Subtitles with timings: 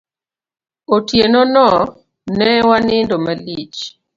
[0.95, 1.67] Otieno no,
[2.37, 3.79] ne wanindo malich.